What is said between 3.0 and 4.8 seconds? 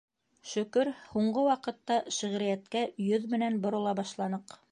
йөҙ менән борола башланыҡ.